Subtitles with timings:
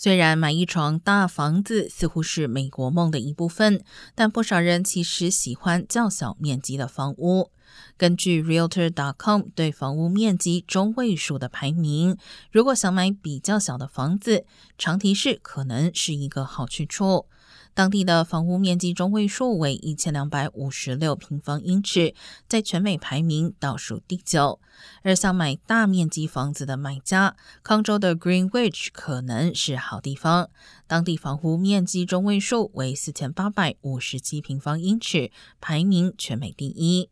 [0.00, 3.82] 虽然买一床大房子似乎是美国梦的一部分，
[4.14, 7.50] 但不少人其实喜欢较小面积的房屋。
[7.96, 12.16] 根据 Realtor.com 对房屋面积中位数的排名，
[12.52, 14.46] 如果想买比较小的房子，
[14.78, 17.26] 长提市可能是一个好去处。
[17.74, 22.12] 当地的房屋面积中位数为一千两百五十六平方英尺，
[22.48, 24.60] 在全美排名倒数第九。
[25.02, 30.50] 而想买大面积房子的买家，康州的 Greenwich 可能是好地方。
[30.86, 35.30] 当地房屋面积中位数为四千八百五十七平方英尺，
[35.60, 37.10] 排名全美第一。